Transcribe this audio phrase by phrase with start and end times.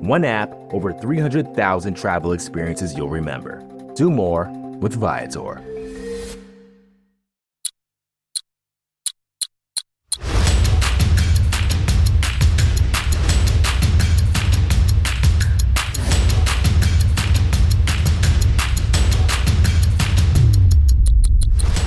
[0.00, 3.62] One app, over 300,000 travel experiences you'll remember.
[3.96, 4.48] Do more
[4.80, 5.56] with Viator.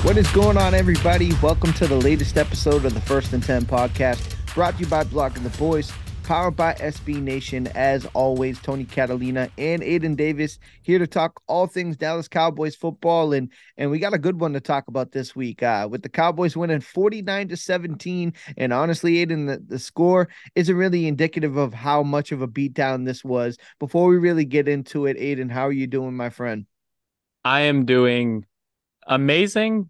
[0.04, 1.34] What is going on, everybody?
[1.42, 5.04] Welcome to the latest episode of the First and 10 podcast, brought to you by
[5.04, 5.92] Block Blogging the Boys
[6.24, 7.68] powered by SB Nation.
[7.76, 13.34] As always, Tony Catalina and Aidan Davis here to talk all things Dallas Cowboys football,
[13.34, 15.62] and and we got a good one to talk about this week.
[15.62, 20.30] Uh, with the Cowboys winning forty nine to seventeen, and honestly, Aidan, the, the score
[20.56, 23.58] isn't really indicative of how much of a beatdown this was.
[23.80, 26.66] Before we really get into it, Aidan, how are you doing, my friend?
[27.44, 28.46] I am doing
[29.06, 29.90] amazing,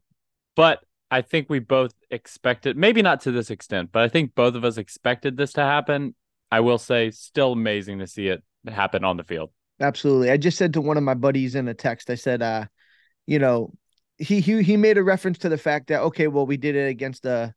[0.56, 4.56] but I think we both expected, maybe not to this extent, but I think both
[4.56, 6.16] of us expected this to happen.
[6.54, 9.50] I will say, still amazing to see it happen on the field.
[9.80, 10.30] Absolutely.
[10.30, 12.66] I just said to one of my buddies in a text, I said, uh,
[13.26, 13.74] you know,
[14.20, 16.90] he he he made a reference to the fact that okay, well, we did it
[16.90, 17.56] against a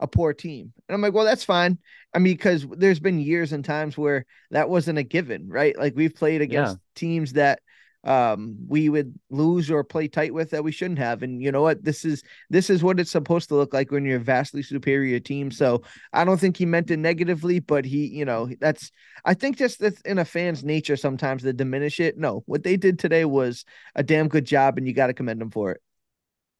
[0.00, 0.72] a poor team.
[0.88, 1.78] And I'm like, well, that's fine.
[2.12, 5.78] I mean, because there's been years and times where that wasn't a given, right?
[5.78, 6.80] Like we've played against yeah.
[6.96, 7.60] teams that
[8.04, 11.22] um we would lose or play tight with that we shouldn't have.
[11.22, 11.84] And you know what?
[11.84, 15.20] This is this is what it's supposed to look like when you're a vastly superior
[15.20, 15.50] team.
[15.50, 18.90] So i don't think he meant it negatively but he you know that's
[19.24, 22.18] i think just that's in a fan's nature sometimes to diminish it.
[22.18, 25.40] No what they did today was a damn good job and you got to commend
[25.40, 25.80] them for it.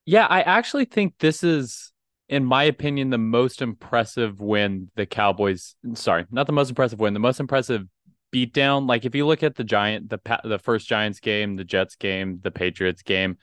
[0.07, 1.93] Yeah i actually think this is
[2.29, 7.15] in my opinion the most impressive win the cowboys sorry not the most impressive win
[7.15, 7.87] the most impressive
[8.33, 8.89] beatdown.
[8.89, 12.41] Like if you look at the Giant, the the first Giants game, the Jets game,
[12.43, 13.39] the Patriots game,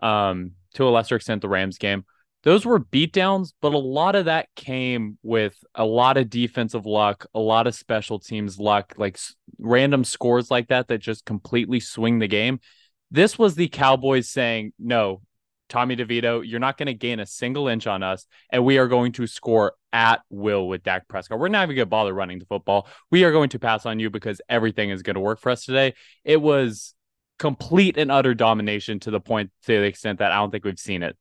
[0.00, 2.04] um, to a lesser extent the Rams game,
[2.42, 7.26] those were beatdowns, but a lot of that came with a lot of defensive luck,
[7.34, 9.18] a lot of special teams luck, like
[9.58, 12.60] random scores like that that just completely swing the game.
[13.10, 15.20] This was the Cowboys saying, "No,
[15.70, 18.88] Tommy DeVito, you're not going to gain a single inch on us, and we are
[18.88, 21.38] going to score at will with Dak Prescott.
[21.38, 22.86] We're not even going to bother running the football.
[23.10, 25.64] We are going to pass on you because everything is going to work for us
[25.64, 25.94] today.
[26.24, 26.94] It was
[27.38, 30.78] complete and utter domination to the point, to the extent that I don't think we've
[30.78, 31.16] seen it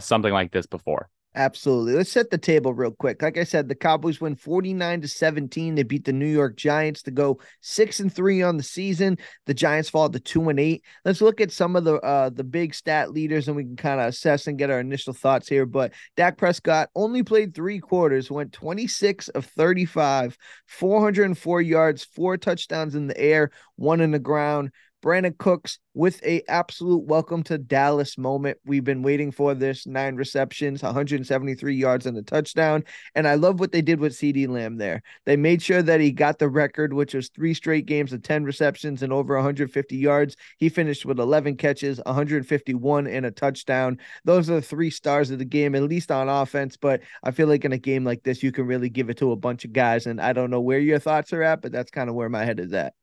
[0.00, 1.08] something like this before.
[1.36, 1.94] Absolutely.
[1.94, 3.20] Let's set the table real quick.
[3.20, 5.74] Like I said, the Cowboys win 49 to 17.
[5.74, 9.18] They beat the New York Giants to go 6 and 3 on the season.
[9.46, 10.84] The Giants fall to 2 and 8.
[11.04, 14.00] Let's look at some of the uh the big stat leaders and we can kind
[14.00, 18.30] of assess and get our initial thoughts here, but Dak Prescott only played 3 quarters,
[18.30, 24.70] went 26 of 35, 404 yards, 4 touchdowns in the air, 1 in the ground.
[25.04, 28.56] Brandin Cooks with a absolute welcome to Dallas moment.
[28.64, 32.84] We've been waiting for this nine receptions, 173 yards and a touchdown.
[33.14, 35.02] And I love what they did with CeeDee Lamb there.
[35.26, 38.44] They made sure that he got the record, which was three straight games of 10
[38.44, 40.36] receptions and over 150 yards.
[40.56, 43.98] He finished with 11 catches, 151 and a touchdown.
[44.24, 46.78] Those are the three stars of the game, at least on offense.
[46.78, 49.32] But I feel like in a game like this, you can really give it to
[49.32, 50.06] a bunch of guys.
[50.06, 52.46] And I don't know where your thoughts are at, but that's kind of where my
[52.46, 52.94] head is at.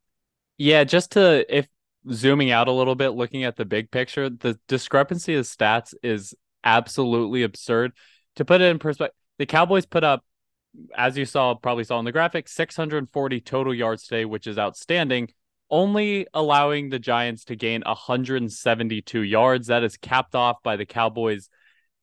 [0.58, 1.68] Yeah, just to if
[2.10, 6.34] zooming out a little bit, looking at the big picture, the discrepancy of stats is
[6.64, 7.92] absolutely absurd.
[8.36, 10.24] To put it in perspective, the Cowboys put up,
[10.96, 15.28] as you saw, probably saw in the graphic, 640 total yards today, which is outstanding,
[15.70, 19.66] only allowing the Giants to gain 172 yards.
[19.68, 21.48] That is capped off by the Cowboys'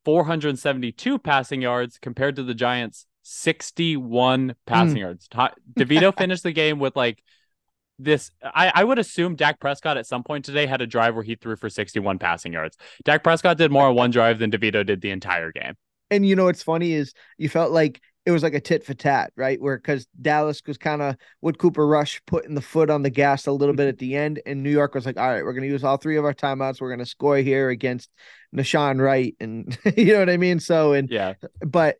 [0.05, 4.99] 472 passing yards compared to the Giants' 61 passing mm.
[4.99, 5.27] yards.
[5.27, 7.23] DeVito finished the game with like
[7.99, 11.23] this I, I would assume Dak Prescott at some point today had a drive where
[11.23, 12.77] he threw for 61 passing yards.
[13.03, 15.73] Dak Prescott did more on one drive than DeVito did the entire game.
[16.09, 18.93] And you know what's funny is you felt like it was like a tit for
[18.93, 19.59] tat, right?
[19.59, 23.47] Where because Dallas was kind of with Cooper Rush putting the foot on the gas
[23.47, 23.89] a little bit mm-hmm.
[23.89, 26.17] at the end, and New York was like, all right, we're gonna use all three
[26.17, 26.79] of our timeouts.
[26.79, 28.09] We're gonna score here against
[28.55, 30.59] Nahshon Wright, and you know what I mean.
[30.59, 31.97] So and yeah, but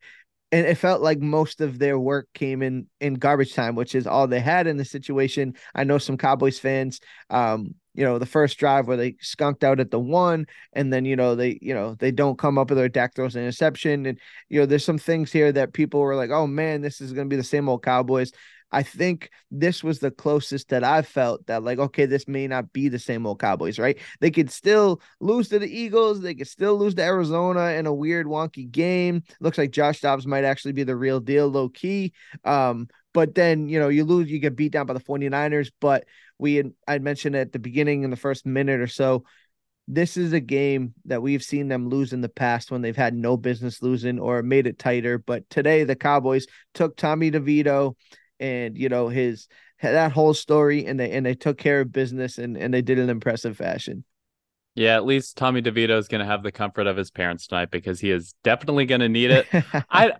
[0.51, 4.07] and it felt like most of their work came in in garbage time, which is
[4.07, 5.53] all they had in the situation.
[5.75, 6.99] I know some Cowboys fans,
[7.29, 11.05] um, you know, the first drive where they skunked out at the one, and then
[11.05, 14.05] you know they, you know, they don't come up with their Dak throws an interception,
[14.07, 14.19] and
[14.49, 17.27] you know, there's some things here that people were like, oh man, this is going
[17.27, 18.31] to be the same old Cowboys.
[18.71, 22.71] I think this was the closest that I felt that like, okay, this may not
[22.71, 23.97] be the same old Cowboys, right?
[24.19, 27.93] They could still lose to the Eagles, they could still lose to Arizona in a
[27.93, 29.23] weird, wonky game.
[29.39, 32.13] Looks like Josh Dobbs might actually be the real deal, low key.
[32.43, 35.71] Um, but then you know, you lose, you get beat down by the 49ers.
[35.81, 36.05] But
[36.37, 39.23] we had I mentioned at the beginning in the first minute or so,
[39.87, 43.15] this is a game that we've seen them lose in the past when they've had
[43.15, 45.17] no business losing or made it tighter.
[45.17, 46.45] But today the Cowboys
[46.75, 47.95] took Tommy DeVito
[48.39, 49.47] and you know his
[49.81, 52.99] that whole story and they and they took care of business and and they did
[52.99, 54.03] an impressive fashion.
[54.75, 57.71] Yeah, at least Tommy DeVito is going to have the comfort of his parents tonight
[57.71, 59.47] because he is definitely going to need it.
[59.89, 60.13] I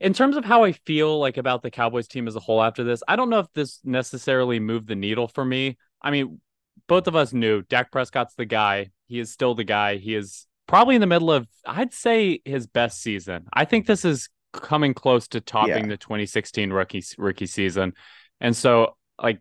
[0.00, 2.82] in terms of how I feel like about the Cowboys team as a whole after
[2.82, 5.76] this, I don't know if this necessarily moved the needle for me.
[6.00, 6.40] I mean,
[6.88, 8.90] both of us knew Dak Prescott's the guy.
[9.06, 9.96] He is still the guy.
[9.96, 13.46] He is probably in the middle of, I'd say, his best season.
[13.52, 15.90] I think this is coming close to topping yeah.
[15.90, 17.94] the 2016 rookie rookie season,
[18.40, 19.40] and so like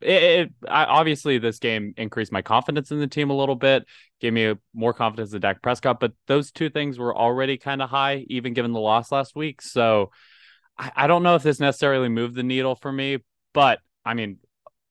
[0.00, 3.84] it, it I, obviously this game increased my confidence in the team a little bit,
[4.20, 6.00] gave me a, more confidence in Dak Prescott.
[6.00, 9.62] But those two things were already kind of high, even given the loss last week.
[9.62, 10.10] So
[10.78, 13.18] I, I don't know if this necessarily moved the needle for me,
[13.52, 14.38] but I mean,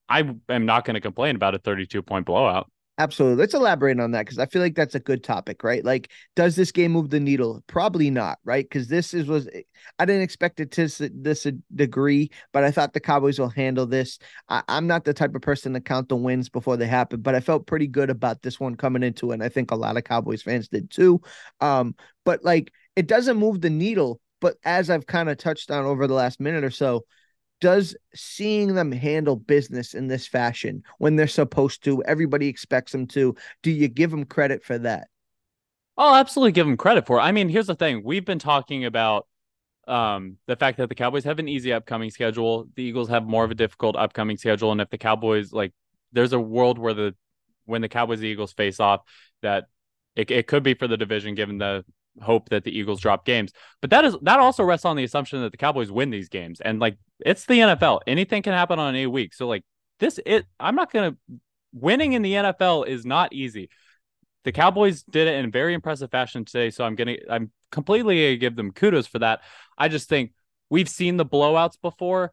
[0.09, 2.69] I am not going to complain about a 32 point blowout.
[2.99, 3.37] Absolutely.
[3.39, 5.83] Let's elaborate on that because I feel like that's a good topic, right?
[5.83, 7.63] Like, does this game move the needle?
[7.65, 8.63] Probably not, right?
[8.63, 9.49] Because this is was
[9.97, 14.19] I didn't expect it to this degree, but I thought the Cowboys will handle this.
[14.47, 17.33] I, am not the type of person to count the wins before they happen, but
[17.33, 19.35] I felt pretty good about this one coming into it.
[19.35, 21.19] And I think a lot of Cowboys fans did too.
[21.61, 24.21] Um, but like, it doesn't move the needle.
[24.39, 27.05] But as I've kind of touched on over the last minute or so,
[27.63, 33.07] does seeing them handle business in this fashion when they're supposed to, everybody expects them
[33.07, 35.07] to, do you give them credit for that?
[35.97, 37.21] I'll absolutely give them credit for it.
[37.21, 39.27] I mean, here's the thing we've been talking about
[39.87, 43.45] um, the fact that the Cowboys have an easy upcoming schedule, the Eagles have more
[43.45, 44.73] of a difficult upcoming schedule.
[44.73, 45.71] And if the Cowboys, like,
[46.11, 47.15] there's a world where the
[47.63, 49.03] when the Cowboys Eagles face off,
[49.41, 49.67] that
[50.17, 51.85] it, it could be for the division given the
[52.21, 53.51] hope that the Eagles drop games.
[53.81, 56.61] But that is that also rests on the assumption that the Cowboys win these games.
[56.61, 58.01] And like it's the NFL.
[58.07, 59.33] Anything can happen on a week.
[59.33, 59.63] So like
[59.99, 61.15] this it I'm not gonna
[61.73, 63.69] winning in the NFL is not easy.
[64.43, 66.69] The Cowboys did it in very impressive fashion today.
[66.69, 69.41] So I'm gonna I'm completely gonna give them kudos for that.
[69.77, 70.31] I just think
[70.69, 72.31] we've seen the blowouts before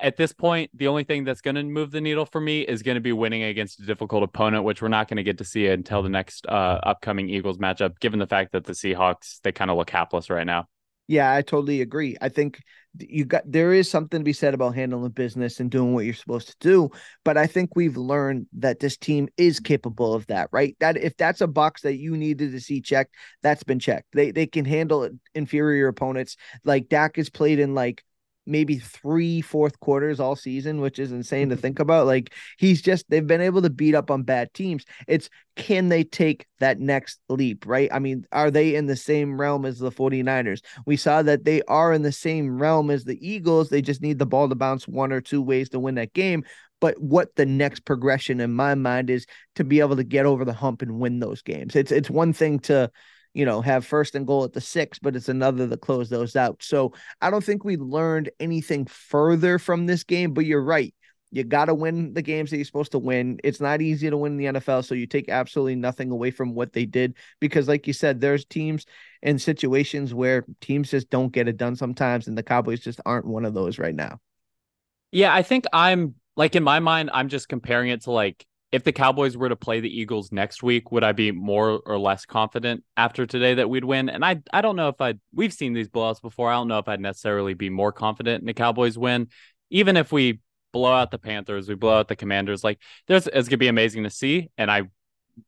[0.00, 2.82] at this point, the only thing that's going to move the needle for me is
[2.82, 5.44] going to be winning against a difficult opponent, which we're not going to get to
[5.44, 9.52] see until the next uh, upcoming Eagles matchup, given the fact that the Seahawks, they
[9.52, 10.66] kind of look hapless right now.
[11.08, 12.16] Yeah, I totally agree.
[12.20, 12.62] I think
[12.98, 16.14] you got there is something to be said about handling business and doing what you're
[16.14, 16.90] supposed to do,
[17.24, 20.76] but I think we've learned that this team is capable of that, right?
[20.80, 24.08] That if that's a box that you needed to see checked, that's been checked.
[24.12, 26.36] They they can handle inferior opponents.
[26.64, 28.04] Like Dak has played in like
[28.46, 32.06] maybe three fourth quarters all season, which is insane to think about.
[32.06, 34.84] Like he's just they've been able to beat up on bad teams.
[35.06, 37.88] It's can they take that next leap, right?
[37.92, 40.60] I mean, are they in the same realm as the 49ers?
[40.86, 43.68] We saw that they are in the same realm as the Eagles.
[43.68, 46.44] They just need the ball to bounce one or two ways to win that game.
[46.80, 50.44] But what the next progression in my mind is to be able to get over
[50.44, 51.76] the hump and win those games.
[51.76, 52.90] It's it's one thing to
[53.34, 56.36] you know, have first and goal at the six, but it's another to close those
[56.36, 56.62] out.
[56.62, 60.94] So I don't think we learned anything further from this game, but you're right.
[61.30, 63.40] You got to win the games that you're supposed to win.
[63.42, 66.54] It's not easy to win in the NFL, so you take absolutely nothing away from
[66.54, 68.84] what they did because, like you said, there's teams
[69.22, 73.24] and situations where teams just don't get it done sometimes, and the Cowboys just aren't
[73.24, 74.20] one of those right now.
[75.10, 78.84] Yeah, I think I'm like in my mind, I'm just comparing it to like if
[78.84, 82.24] the Cowboys were to play the Eagles next week, would I be more or less
[82.24, 84.08] confident after today that we'd win?
[84.08, 86.50] And I I don't know if I'd we've seen these blowouts before.
[86.50, 89.28] I don't know if I'd necessarily be more confident in the Cowboys win.
[89.70, 90.40] Even if we
[90.72, 94.04] blow out the Panthers, we blow out the Commanders, like there's it's gonna be amazing
[94.04, 94.50] to see.
[94.56, 94.84] And I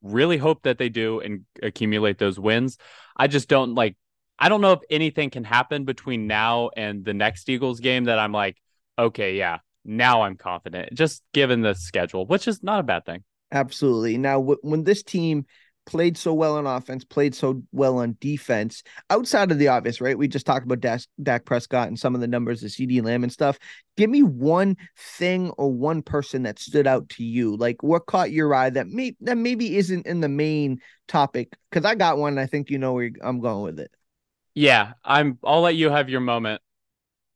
[0.02, 2.76] really hope that they do and accumulate those wins.
[3.16, 3.96] I just don't like
[4.38, 8.18] I don't know if anything can happen between now and the next Eagles game that
[8.18, 8.58] I'm like,
[8.98, 13.24] okay, yeah, now I'm confident, just given the schedule, which is not a bad thing.
[13.52, 14.18] Absolutely.
[14.18, 15.46] Now, w- when this team
[15.86, 20.16] played so well on offense, played so well on defense, outside of the obvious, right?
[20.16, 23.22] We just talked about Dak, Dak Prescott and some of the numbers of CeeDee Lamb
[23.22, 23.58] and stuff.
[23.96, 27.56] Give me one thing or one person that stood out to you.
[27.56, 31.54] Like what caught your eye that may that maybe isn't in the main topic?
[31.70, 32.38] Because I got one.
[32.38, 33.90] I think you know where I'm going with it.
[34.54, 35.38] Yeah, I'm.
[35.44, 36.62] I'll let you have your moment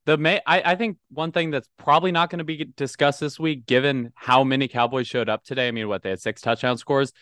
[0.09, 3.39] the may I, I think one thing that's probably not going to be discussed this
[3.39, 5.69] week, given how many Cowboys showed up today.
[5.69, 7.13] I mean, what they had six touchdown scores.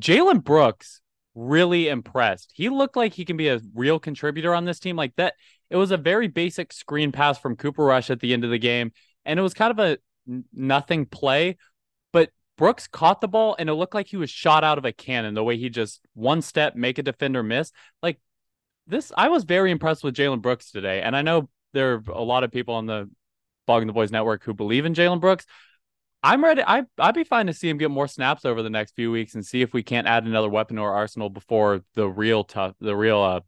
[0.00, 1.00] Jalen Brooks
[1.36, 2.50] really impressed.
[2.56, 4.96] He looked like he can be a real contributor on this team.
[4.96, 5.34] Like that,
[5.70, 8.58] It was a very basic screen pass from Cooper Rush at the end of the
[8.58, 8.90] game,
[9.24, 9.98] and it was kind of a
[10.52, 11.56] nothing play.
[12.12, 14.90] But Brooks caught the ball, and it looked like he was shot out of a
[14.90, 15.34] cannon.
[15.34, 17.70] The way he just one step make a defender miss,
[18.02, 18.18] like
[18.88, 19.12] this.
[19.16, 22.44] I was very impressed with Jalen Brooks today, and I know there are a lot
[22.44, 23.10] of people on the
[23.68, 25.46] Blogging the Boys Network who believe in Jalen Brooks.
[26.22, 26.62] I'm ready.
[26.66, 29.34] I I'd be fine to see him get more snaps over the next few weeks
[29.34, 32.74] and see if we can't add another weapon to our arsenal before the real tough,
[32.80, 33.40] the real uh,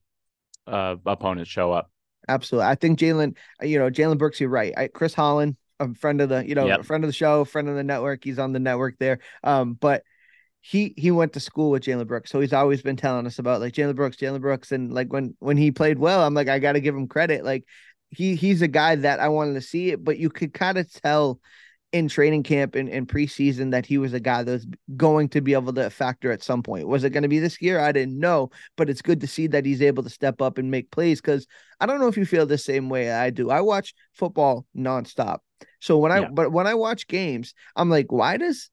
[0.71, 1.91] uh opponents show up.
[2.29, 3.37] Absolutely, I think Jalen.
[3.61, 4.41] You know, Jalen Brooks.
[4.41, 4.73] You're right.
[4.77, 6.85] I, Chris Holland, a friend of the, you know, yep.
[6.85, 8.23] friend of the show, friend of the network.
[8.23, 9.19] He's on the network there.
[9.43, 10.05] Um, but
[10.61, 13.61] he he went to school with Jalen Brooks, so he's always been telling us about
[13.61, 16.59] like Jalen Brooks, Jalen Brooks, and like when when he played well, I'm like I
[16.59, 17.45] got to give him credit.
[17.45, 17.65] Like
[18.11, 20.93] he he's a guy that I wanted to see it, but you could kind of
[20.93, 21.41] tell
[21.93, 25.41] in training camp and, and preseason that he was a guy that was going to
[25.41, 26.87] be able to factor at some point.
[26.87, 27.81] Was it going to be this year?
[27.81, 30.71] I didn't know, but it's good to see that he's able to step up and
[30.71, 31.47] make plays because
[31.81, 33.51] I don't know if you feel the same way I do.
[33.51, 35.39] I watch football nonstop.
[35.81, 36.29] So when I yeah.
[36.33, 38.71] but when I watch games, I'm like, why does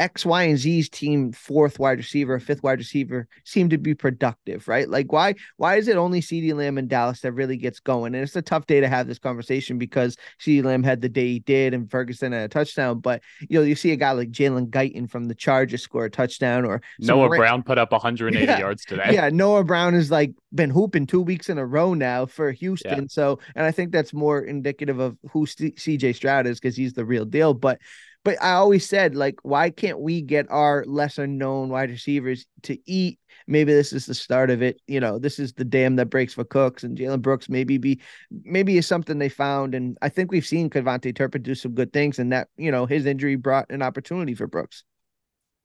[0.00, 4.66] X, Y, and Z's team fourth wide receiver, fifth wide receiver seem to be productive,
[4.66, 4.88] right?
[4.88, 8.14] Like why why is it only CeeDee Lamb in Dallas that really gets going?
[8.14, 11.28] And it's a tough day to have this conversation because CeeDee Lamb had the day
[11.28, 12.98] he did and Ferguson had a touchdown.
[12.98, 16.10] But you know, you see a guy like Jalen Guyton from the Chargers score a
[16.10, 19.10] touchdown or Noah Brown put up 180 yeah, yards today.
[19.12, 23.02] Yeah, Noah Brown has like been hooping two weeks in a row now for Houston.
[23.02, 23.06] Yeah.
[23.08, 26.94] So and I think that's more indicative of who C- CJ Stroud is because he's
[26.94, 27.54] the real deal.
[27.54, 27.78] But
[28.24, 32.78] but I always said, like, why can't we get our lesser known wide receivers to
[32.88, 33.18] eat?
[33.48, 34.80] Maybe this is the start of it.
[34.86, 37.48] You know, this is the dam that breaks for Cooks and Jalen Brooks.
[37.48, 38.00] Maybe be,
[38.30, 39.74] maybe is something they found.
[39.74, 42.86] And I think we've seen KaVontae Turpin do some good things, and that you know
[42.86, 44.84] his injury brought an opportunity for Brooks.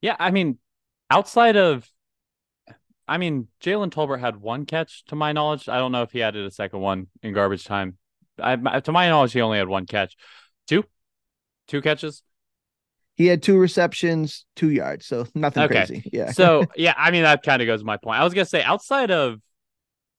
[0.02, 0.58] Yeah, I mean,
[1.10, 1.88] outside of,
[3.08, 5.70] I mean, Jalen Tolbert had one catch to my knowledge.
[5.70, 7.98] I don't know if he added a second one in garbage time.
[8.40, 10.16] I, to my knowledge, he only had one catch,
[10.68, 10.84] two,
[11.68, 12.22] two catches.
[13.18, 15.86] He had two receptions, two yards, so nothing okay.
[15.86, 16.10] crazy.
[16.14, 16.32] Yeah.
[16.32, 18.20] so yeah, I mean that kind of goes my point.
[18.20, 19.42] I was gonna say outside of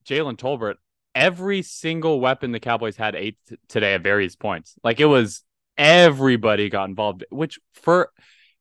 [0.04, 0.74] Jalen Tolbert,
[1.14, 4.74] every single weapon the Cowboys had eight t- today at various points.
[4.82, 5.44] Like it was
[5.76, 7.24] everybody got involved.
[7.30, 8.10] Which for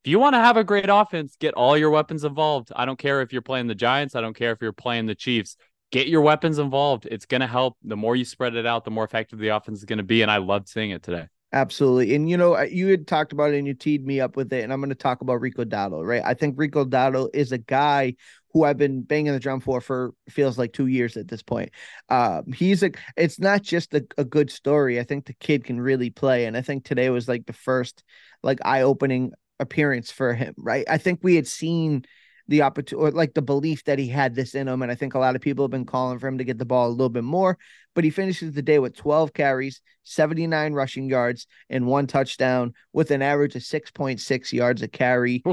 [0.06, 2.72] if you want to have a great offense, get all your weapons involved.
[2.76, 4.16] I don't care if you're playing the Giants.
[4.16, 5.58] I don't care if you're playing the Chiefs.
[5.92, 7.08] Get your weapons involved.
[7.10, 7.76] It's going to help.
[7.84, 10.22] The more you spread it out, the more effective the offense is going to be.
[10.22, 11.28] And I loved seeing it today.
[11.54, 12.14] Absolutely.
[12.14, 14.64] And you know, you had talked about it and you teed me up with it.
[14.64, 16.22] And I'm going to talk about Rico Dowdle, right?
[16.24, 18.16] I think Rico Dowdle is a guy
[18.52, 21.72] who I've been banging the drum for for feels like two years at this point.
[22.10, 25.00] Um, he's a it's not just a, a good story.
[25.00, 26.46] I think the kid can really play.
[26.46, 28.04] And I think today was like the first
[28.44, 30.86] like eye-opening appearance for him, right?
[30.90, 32.04] I think we had seen
[32.48, 34.82] the opportunity or like the belief that he had this in him.
[34.82, 36.66] And I think a lot of people have been calling for him to get the
[36.66, 37.58] ball a little bit more,
[37.94, 43.12] but he finishes the day with 12 carries, 79 rushing yards, and one touchdown with
[43.12, 45.44] an average of 6.6 yards a carry.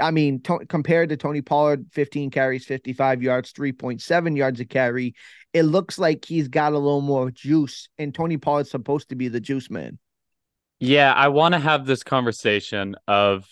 [0.00, 5.14] I mean, to- compared to Tony Pollard, 15 carries, 55 yards, 3.7 yards a carry,
[5.52, 7.88] it looks like he's got a little more juice.
[7.98, 9.98] And Tony Pollard's supposed to be the juice man.
[10.80, 13.46] Yeah, I want to have this conversation of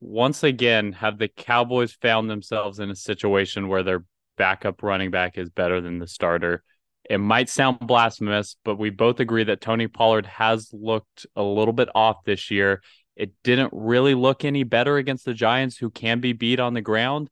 [0.00, 4.04] once again, have the Cowboys found themselves in a situation where their
[4.36, 6.62] backup running back is better than the starter?
[7.08, 11.72] It might sound blasphemous, but we both agree that Tony Pollard has looked a little
[11.72, 12.82] bit off this year.
[13.16, 16.82] It didn't really look any better against the Giants, who can be beat on the
[16.82, 17.30] ground.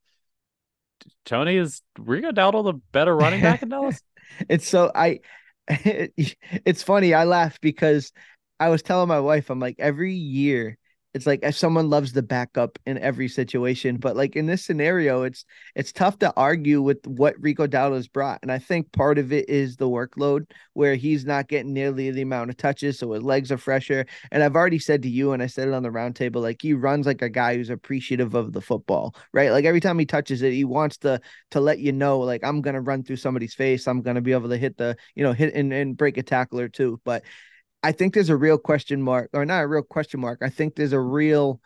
[1.25, 4.01] Tony is Rico Dowdle the better running back in Dallas?
[4.49, 5.21] it's so I
[5.69, 7.15] it's funny.
[7.15, 8.13] I laugh because
[8.59, 10.79] I was telling my wife, I'm like, every year
[11.17, 15.23] it's like if someone loves the backup in every situation, but like in this scenario,
[15.23, 19.33] it's it's tough to argue with what Rico Dowdle's brought, and I think part of
[19.33, 23.23] it is the workload where he's not getting nearly the amount of touches, so his
[23.23, 24.05] legs are fresher.
[24.31, 26.75] And I've already said to you, and I said it on the roundtable, like he
[26.75, 29.51] runs like a guy who's appreciative of the football, right?
[29.51, 31.19] Like every time he touches it, he wants to
[31.53, 34.51] to let you know, like I'm gonna run through somebody's face, I'm gonna be able
[34.51, 37.25] to hit the, you know, hit and, and break a tackler too, but
[37.87, 40.41] I think there's a real question mark, or not a real question mark.
[40.43, 41.61] I think there's a real,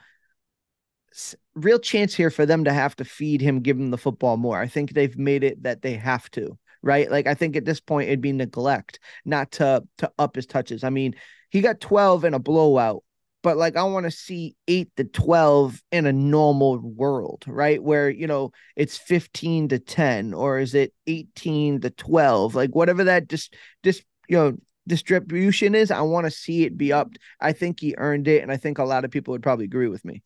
[1.55, 4.61] real chance here for them to have to feed him, give him the football more.
[4.61, 7.11] I think they've made it that they have to, right?
[7.11, 10.85] Like I think at this point it'd be neglect not to to up his touches.
[10.85, 11.15] I mean,
[11.49, 13.03] he got 12 in a blowout,
[13.43, 17.83] but like I want to see eight to 12 in a normal world, right?
[17.83, 22.55] Where, you know, it's 15 to 10, or is it 18 to 12?
[22.55, 24.57] Like whatever that just, just, you know,
[24.91, 27.19] distribution is, I want to see it be upped.
[27.41, 29.89] I think he earned it, and I think a lot of people would probably agree
[29.89, 30.23] with me.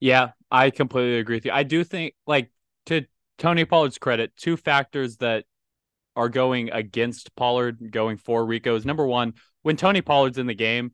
[0.00, 1.52] Yeah, I completely agree with you.
[1.52, 2.50] I do think, like,
[2.86, 3.04] to
[3.38, 5.44] Tony Pollard's credit, two factors that
[6.16, 10.54] are going against Pollard, going for Rico is number one, when Tony Pollard's in the
[10.54, 10.92] game,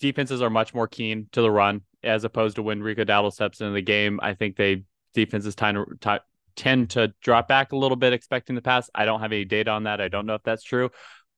[0.00, 3.60] defenses are much more keen to the run as opposed to when Rico Dowdle steps
[3.60, 4.20] into the game.
[4.22, 6.22] I think they defenses tend to,
[6.54, 8.88] tend to drop back a little bit expecting the pass.
[8.94, 10.00] I don't have any data on that.
[10.00, 10.90] I don't know if that's true.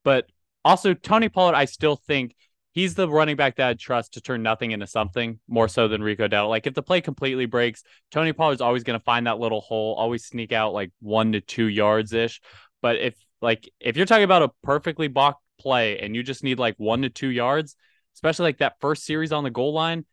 [0.05, 0.31] But
[0.65, 2.35] also, Tony Pollard, I still think
[2.73, 6.03] he's the running back that I'd trust to turn nothing into something more so than
[6.03, 6.49] Rico Dowdle.
[6.49, 9.95] Like if the play completely breaks, Tony Pollard's always going to find that little hole,
[9.95, 12.41] always sneak out like one to two yards ish.
[12.83, 16.59] But if like if you're talking about a perfectly blocked play and you just need
[16.59, 17.77] like one to two yards,
[18.15, 20.05] especially like that first series on the goal line,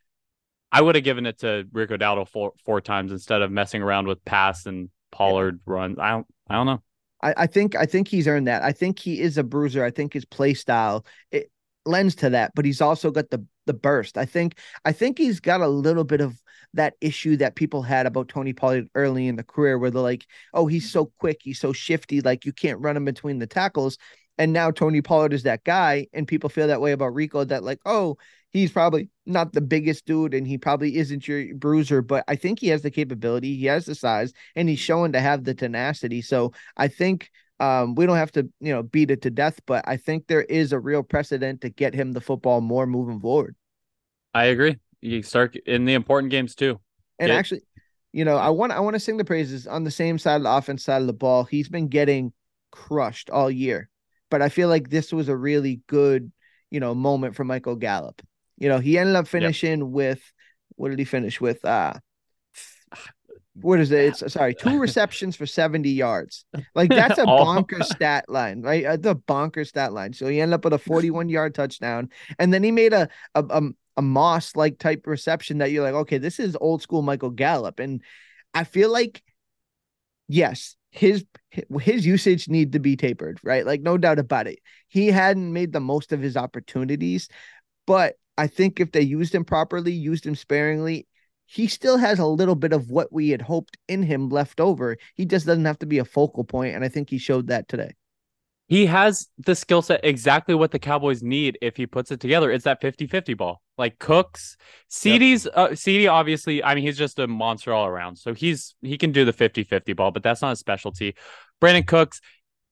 [0.72, 4.08] I would have given it to Rico Dowdle four four times instead of messing around
[4.08, 6.00] with pass and Pollard runs.
[6.00, 6.82] I don't I don't know.
[7.22, 8.64] I, I think I think he's earned that.
[8.64, 9.84] I think he is a bruiser.
[9.84, 11.52] I think his play style it
[11.86, 14.18] lends to that, but he's also got the the burst.
[14.18, 16.42] I think I think he's got a little bit of
[16.74, 20.26] that issue that people had about Tony Pollard early in the career, where they're like,
[20.54, 23.98] "Oh, he's so quick, he's so shifty, like you can't run him between the tackles."
[24.38, 27.44] And now Tony Pollard is that guy, and people feel that way about Rico.
[27.44, 28.18] That like, oh,
[28.52, 32.60] he's probably not the biggest dude, and he probably isn't your bruiser, but I think
[32.60, 36.22] he has the capability, he has the size, and he's showing to have the tenacity.
[36.22, 39.88] So I think um, we don't have to, you know, beat it to death, but
[39.88, 43.56] I think there is a real precedent to get him the football more moving forward.
[44.34, 44.78] I agree.
[45.02, 46.80] You start in the important games too.
[47.20, 47.38] And get...
[47.38, 47.62] actually,
[48.14, 50.44] you know, I want I want to sing the praises on the same side of
[50.44, 51.44] the offense side of the ball.
[51.44, 52.34] He's been getting
[52.72, 53.90] crushed all year,
[54.30, 56.32] but I feel like this was a really good,
[56.70, 58.22] you know, moment for Michael Gallup.
[58.58, 59.88] You know, he ended up finishing yep.
[59.88, 60.34] with
[60.76, 61.64] what did he finish with?
[61.66, 61.94] Uh
[63.54, 64.22] what is it?
[64.22, 66.46] It's sorry, two receptions for 70 yards.
[66.76, 68.86] Like that's a bonker stat line, right?
[68.86, 70.14] Uh, the bonker stat line.
[70.14, 72.10] So he ended up with a 41 yard touchdown,
[72.40, 73.62] and then he made a a, a,
[73.98, 77.80] a Moss like type reception that you're like, okay, this is old school Michael Gallup,
[77.80, 78.02] and
[78.54, 79.24] I feel like
[80.28, 81.26] yes, his
[81.82, 83.66] his usage need to be tapered, right?
[83.66, 84.60] Like no doubt about it.
[84.88, 87.30] He hadn't made the most of his opportunities,
[87.86, 91.08] but I think if they used him properly, used him sparingly,
[91.46, 94.98] he still has a little bit of what we had hoped in him left over.
[95.16, 97.68] He just doesn't have to be a focal point, and I think he showed that
[97.68, 97.92] today.
[98.68, 102.52] He has the skill set exactly what the Cowboys need if he puts it together.
[102.52, 103.62] It's that 50-50 ball.
[103.78, 104.58] Like Cooks,
[104.92, 105.54] CeeDee's yep.
[105.56, 108.18] uh, CeeDee obviously, I mean he's just a monster all around.
[108.18, 111.16] So he's he can do the 50-50 ball, but that's not a specialty.
[111.62, 112.20] Brandin Cooks,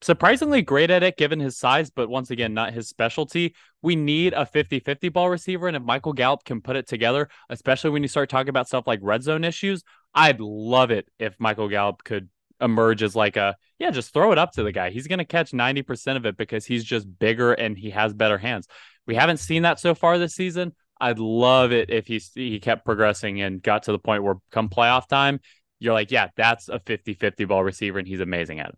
[0.02, 3.56] surprisingly great at it given his size, but once again, not his specialty.
[3.82, 5.68] We need a 50 50 ball receiver.
[5.68, 8.88] And if Michael Gallup can put it together, especially when you start talking about stuff
[8.88, 12.30] like red zone issues, I'd love it if Michael Gallup could
[12.62, 14.90] emerge as like a, yeah, just throw it up to the guy.
[14.90, 18.38] He's going to catch 90% of it because he's just bigger and he has better
[18.38, 18.68] hands.
[19.08, 20.74] We haven't seen that so far this season.
[21.00, 24.70] I'd love it if he he kept progressing and got to the point where come
[24.70, 25.42] playoff time,
[25.80, 28.78] you're like, yeah, that's a 50-50 ball receiver and he's amazing at it.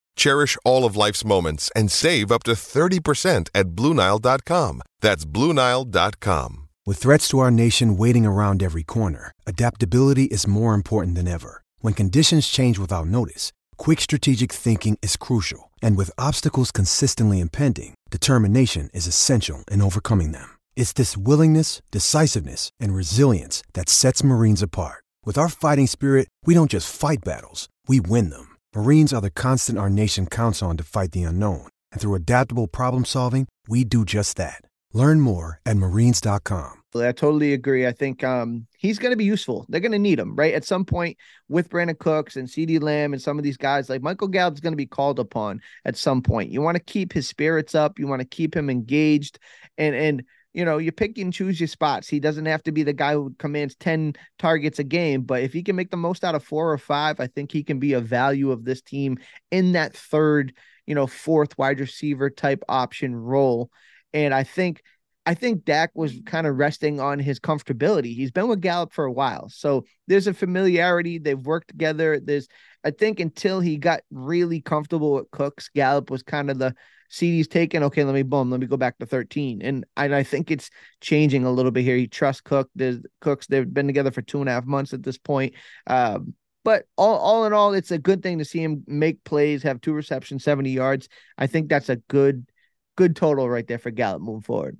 [0.21, 4.81] Cherish all of life's moments and save up to 30% at BlueNile.com.
[4.99, 6.67] That's BlueNile.com.
[6.85, 11.63] With threats to our nation waiting around every corner, adaptability is more important than ever.
[11.79, 15.71] When conditions change without notice, quick strategic thinking is crucial.
[15.81, 20.49] And with obstacles consistently impending, determination is essential in overcoming them.
[20.75, 25.03] It's this willingness, decisiveness, and resilience that sets Marines apart.
[25.25, 28.50] With our fighting spirit, we don't just fight battles, we win them.
[28.73, 31.67] Marines are the constant our nation counts on to fight the unknown.
[31.91, 34.61] And through adaptable problem solving, we do just that.
[34.93, 36.81] Learn more at marines.com.
[36.95, 37.85] I totally agree.
[37.87, 39.65] I think um, he's going to be useful.
[39.69, 40.53] They're going to need him, right?
[40.53, 44.01] At some point with Brandin Cooks and CeeDee Lamb and some of these guys, like
[44.01, 46.51] Michael Gallup's going to be called upon at some point.
[46.51, 47.99] You want to keep his spirits up.
[47.99, 49.39] You want to keep him engaged.
[49.77, 52.09] And, and, you know, you pick and choose your spots.
[52.09, 55.53] He doesn't have to be the guy who commands 10 targets a game, but if
[55.53, 57.93] he can make the most out of four or five, I think he can be
[57.93, 59.17] a value of this team
[59.49, 60.53] in that third,
[60.85, 63.69] you know, fourth wide receiver type option role.
[64.13, 64.81] And I think
[65.25, 68.15] I think Dak was kind of resting on his comfortability.
[68.15, 69.49] He's been with Gallup for a while.
[69.49, 71.19] So there's a familiarity.
[71.19, 72.19] They've worked together.
[72.19, 72.47] There's
[72.83, 76.73] I think until he got really comfortable with Cooks, Gallup was kind of the
[77.11, 77.83] CeeDee's taken.
[77.83, 79.61] Okay, let me boom, let me go back to 13.
[79.61, 80.69] And, and I think it's
[81.01, 81.97] changing a little bit here.
[81.97, 82.69] He trusts Cook.
[82.73, 85.53] There's Cooks, they've been together for two and a half months at this point.
[85.87, 89.63] Um, but all, all in all, it's a good thing to see him make plays,
[89.63, 91.09] have two receptions, 70 yards.
[91.37, 92.47] I think that's a good,
[92.95, 94.77] good total right there for Gallup moving forward.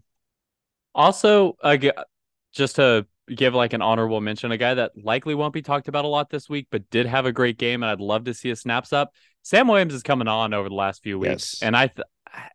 [0.93, 1.77] Also, uh,
[2.53, 6.05] just to give like an honorable mention, a guy that likely won't be talked about
[6.05, 8.49] a lot this week, but did have a great game, and I'd love to see
[8.49, 9.13] his snaps up.
[9.41, 11.63] Sam Williams is coming on over the last few weeks, Yes.
[11.63, 12.05] and I th-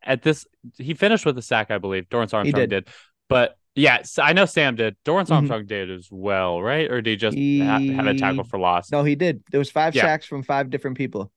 [0.02, 0.46] at this
[0.78, 2.08] he finished with a sack, I believe.
[2.08, 2.70] Dorance Armstrong did.
[2.70, 2.88] did.
[3.28, 4.96] but yeah, I know Sam did.
[5.04, 5.34] Dorance Mhm.
[5.36, 6.90] Armstrong did as well, right?
[6.90, 8.90] Or did he just ha- have a tackle for loss?
[8.90, 9.42] No, he did.
[9.50, 10.02] There was five Yeah.
[10.02, 11.30] sacks from five different people.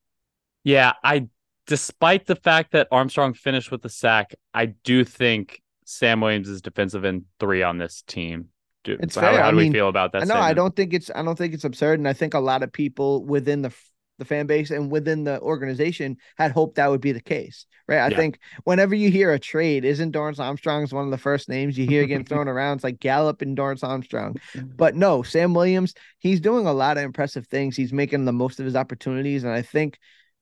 [0.64, 1.28] Yeah, I
[1.68, 6.62] despite the fact that Armstrong finished with the sack, I do think Sam Williams is
[6.62, 8.50] defensive end three on this team.
[8.86, 9.42] Do, It's how, fair.
[9.42, 10.26] how I do mean, we feel about that?
[10.28, 10.36] No.
[10.36, 11.12] I don't think it's.
[11.14, 13.74] I don't think it's absurd, and I think a lot of people within the
[14.20, 18.00] the fan base and within the organization had hoped that would be the case, right?
[18.02, 18.18] I Yeah.
[18.18, 21.78] think whenever you hear a trade, isn't Dorance Armstrong is one of the first names
[21.78, 22.76] you hear getting thrown around.
[22.76, 24.38] It's like Gallup and Dorance Armstrong,
[24.78, 25.94] but no, Sam Williams.
[26.20, 27.76] He's doing a lot of impressive things.
[27.76, 29.98] He's making the most of his opportunities, and I think,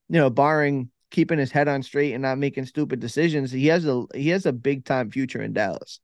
[0.08, 3.86] you know, barring keeping his head on straight and not making stupid decisions, he has
[3.86, 6.00] a he has a big time future in Dallas.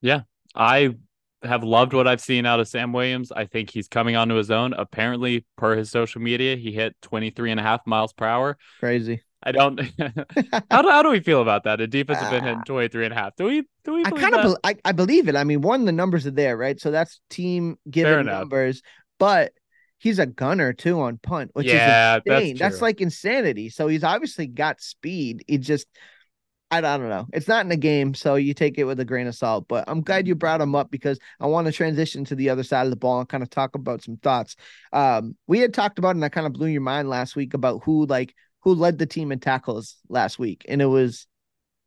[0.00, 0.22] Yeah.
[0.54, 0.94] I
[1.42, 3.30] have loved what I've seen out of Sam Williams.
[3.32, 4.72] I think he's coming onto his own.
[4.72, 8.58] Apparently, per his social media, he hit 23 and a half miles per hour.
[8.80, 9.22] Crazy.
[9.40, 9.80] I don't
[10.70, 11.80] how do how do we feel about that?
[11.80, 12.48] A defensive end Ah.
[12.48, 13.36] hitting 23 and a half.
[13.36, 15.36] Do we do we I kind of, be- I, I believe it.
[15.36, 16.80] I mean, one, the numbers are there, right?
[16.80, 18.82] So that's team given numbers,
[19.18, 19.52] but
[19.98, 22.56] he's a gunner too on punt, which yeah, is insane.
[22.56, 23.68] that's That's, like insanity.
[23.70, 25.44] So he's obviously got speed.
[25.48, 25.86] It just,
[26.70, 27.26] I, don't know.
[27.32, 29.66] It's not in the game, so you take it with a grain of salt.
[29.68, 32.62] But I'm glad you brought him up because I want to transition to the other
[32.62, 34.56] side of the ball and kind of talk about some thoughts.
[34.92, 37.84] Um, we had talked about, and I kind of blew your mind last week about
[37.84, 41.26] who like who led the team in tackles last week, and it was.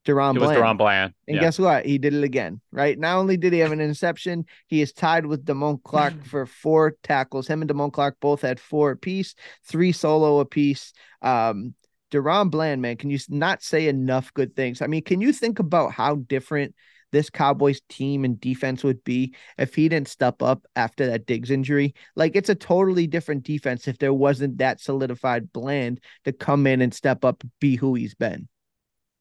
[0.04, 1.14] DaRon it was DaRon Bland.
[1.28, 1.42] And yeah.
[1.42, 1.86] guess what?
[1.86, 2.98] He did it again, right?
[2.98, 6.96] Not only did he have an interception, he is tied with Damone Clark for four
[7.04, 7.48] tackles.
[7.48, 10.92] Him and Damone Clark both had four apiece, three solo apiece.
[11.22, 11.76] Um,
[12.12, 14.82] DaRon Bland, man, can you not say enough good things?
[14.82, 16.76] I mean, can you think about how different
[17.12, 21.52] this Cowboys team and defense would be if he didn't step up after that Diggs
[21.52, 21.96] injury?
[22.16, 26.82] Like, it's a totally different defense if there wasn't that solidified Bland to come in
[26.82, 28.48] and step up, be who he's been.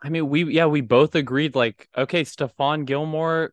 [0.03, 3.53] I mean, we yeah, we both agreed like, okay, Stephon Gilmore,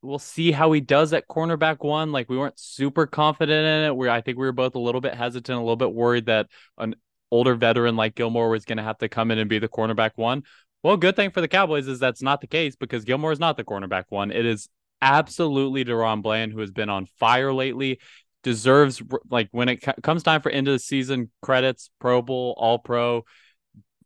[0.00, 2.12] we'll see how he does at cornerback one.
[2.12, 3.96] Like we weren't super confident in it.
[3.96, 6.48] We I think we were both a little bit hesitant, a little bit worried that
[6.76, 6.94] an
[7.30, 10.12] older veteran like Gilmore was going to have to come in and be the cornerback
[10.16, 10.42] one.
[10.82, 13.56] Well, good thing for the Cowboys is that's not the case because Gilmore is not
[13.56, 14.30] the cornerback one.
[14.30, 14.68] It is
[15.02, 17.98] absolutely DaRon Bland who has been on fire lately.
[18.44, 22.54] Deserves like when it co- comes time for end of the season credits, Pro Bowl,
[22.56, 23.24] All Pro,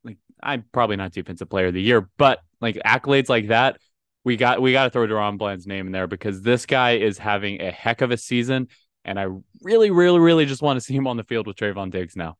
[0.03, 3.79] like I'm probably not defensive player of the year, but like accolades like that,
[4.25, 7.19] we got we got to throw DaRon Bland's name in there because this guy is
[7.19, 8.69] having a heck of a season,
[9.05, 9.27] and I
[9.63, 12.37] really, really, really just want to see him on the field with Trevon Diggs now.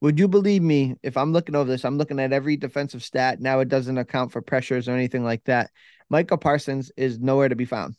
[0.00, 1.84] Would you believe me if I'm looking over this?
[1.84, 3.40] I'm looking at every defensive stat.
[3.40, 5.70] Now it doesn't account for pressures or anything like that.
[6.08, 7.96] Micah Parsons is nowhere to be found.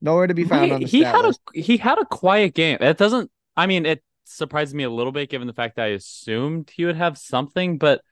[0.00, 1.40] Nowhere to be found he, on the he stat had list.
[1.54, 2.78] a he had a quiet game.
[2.80, 3.30] It doesn't.
[3.56, 6.84] I mean, it surprised me a little bit given the fact that I assumed he
[6.84, 8.02] would have something, but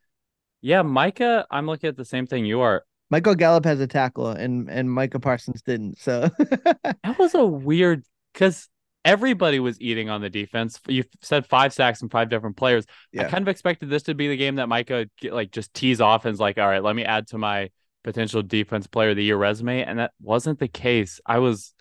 [0.60, 2.84] yeah, Micah, I'm looking at the same thing you are.
[3.10, 5.98] Michael Gallup has a tackle and and Micah Parsons didn't.
[5.98, 6.30] So
[6.84, 8.68] That was a weird because
[9.04, 10.80] everybody was eating on the defense.
[10.88, 12.86] You said five sacks and five different players.
[13.18, 16.24] I kind of expected this to be the game that Micah like just tease off
[16.24, 17.70] and is like, all right, let me add to my
[18.02, 21.20] potential defense player of the year resume, and that wasn't the case.
[21.26, 21.74] I was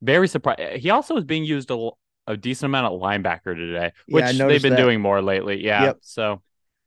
[0.00, 0.78] very surprised.
[0.78, 4.74] He also was being used a decent amount of linebacker today, which I they've been
[4.74, 4.76] that.
[4.76, 5.64] doing more lately.
[5.64, 5.98] Yeah, Yep.
[6.02, 6.42] so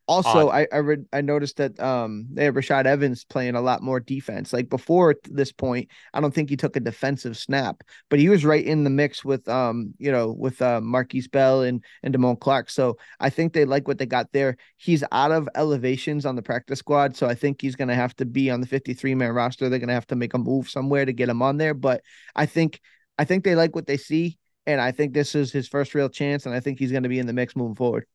[0.07, 0.49] also.
[0.49, 3.99] I I read I noticed that um they have Rashaan Evans playing a lot more
[3.99, 4.53] defense.
[4.53, 8.45] Like before this point, I don't think he took a defensive snap, but he was
[8.45, 12.39] right in the mix with um you know with uh Markquese Bell and and Damone
[12.39, 12.69] Clark.
[12.69, 14.57] So I think they like what they got there.
[14.77, 18.25] He's out of elevations on the practice squad, so I think he's gonna have to
[18.25, 19.69] be on the 53 man roster.
[19.69, 21.73] They're gonna have to make a move somewhere to get him on there.
[21.73, 22.01] But
[22.35, 22.79] I think
[23.17, 24.37] I think they like what they see.
[24.67, 27.09] And I think this is his first real chance, and I think he's going to
[27.09, 28.07] be in the mix moving forward.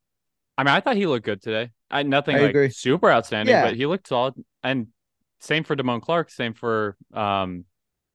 [0.57, 1.71] I mean, I thought he looked good today.
[1.89, 2.69] I nothing I like agree.
[2.69, 3.65] super outstanding, Yeah.
[3.65, 4.35] but he looked solid.
[4.63, 4.87] And
[5.39, 7.65] same for Damone Clark, same for um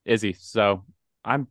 [0.04, 0.34] Izzy.
[0.38, 0.84] So
[1.24, 1.48] I'm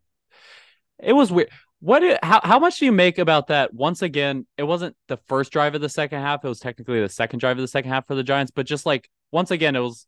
[1.00, 1.50] it was weird.
[1.82, 3.74] What how how much do you make about that?
[3.74, 6.44] Once again, it wasn't the first drive of the second half.
[6.44, 8.86] It was technically the second drive of the second half for the Giants, but just
[8.86, 10.08] like once again, it was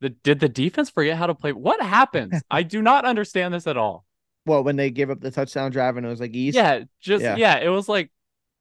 [0.00, 1.52] the did the defense forget how to play?
[1.52, 2.42] What happens?
[2.50, 4.04] I do not understand this at all.
[4.44, 6.56] Well, when they gave up the touchdown drive and it was like East.
[6.56, 7.36] Yeah, just Yeah.
[7.36, 7.58] yeah.
[7.60, 8.10] it was like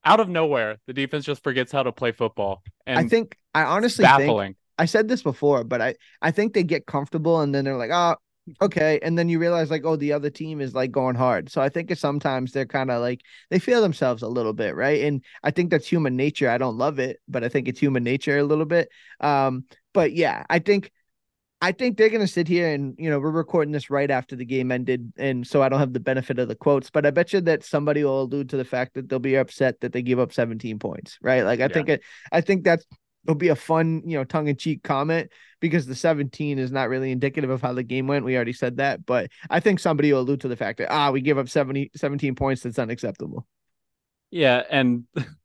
[0.06, 2.64] out of nowhere, the defense just forgets how to play football.
[2.86, 4.48] And I think I honestly baffling.
[4.48, 7.78] think I said this before, but I I think they get comfortable and then they're
[7.78, 8.16] like, oh,
[8.62, 11.50] okay, and then you realize like, oh, the other team is like going hard.
[11.50, 14.76] So I think it's sometimes they're kind of like they feel themselves a little bit,
[14.76, 15.04] right?
[15.04, 16.50] And I think that's human nature.
[16.50, 18.90] I don't love it, but I think it's human nature a little bit.
[19.20, 20.92] Um, but yeah, I think
[21.64, 24.44] I think they're gonna sit here and you know we're recording this right after the
[24.44, 26.90] game ended, and so I don't have the benefit of the quotes.
[26.90, 29.80] But I bet you that somebody will allude to the fact that they'll be upset
[29.80, 31.44] that they give up 17 points, right?
[31.44, 31.68] Like I yeah.
[31.70, 32.86] think it, I think that's
[33.24, 36.90] it'll be a fun you know tongue in cheek comment because the 17 is not
[36.90, 38.26] really indicative of how the game went.
[38.26, 41.12] We already said that, but I think somebody will allude to the fact that ah
[41.12, 42.64] we give up 70 17 points.
[42.64, 43.48] That's unacceptable.
[44.32, 45.06] Yeah, and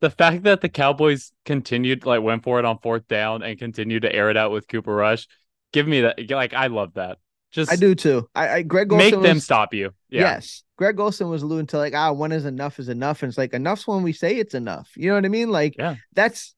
[0.00, 4.02] the fact that the Cowboys continued like went for it on fourth down and continued
[4.02, 5.26] to air it out with Cooper Rush,
[5.72, 6.30] give me that.
[6.30, 7.18] Like I love that.
[7.50, 8.28] Just I do too.
[8.34, 9.90] I, I Greg Olsen make was, them stop you.
[10.08, 10.22] Yeah.
[10.22, 13.38] Yes, Greg Olsen was alluding to like ah when is enough is enough, and it's
[13.38, 14.90] like enough's when we say it's enough.
[14.96, 15.50] You know what I mean?
[15.50, 15.96] Like yeah.
[16.14, 16.54] that's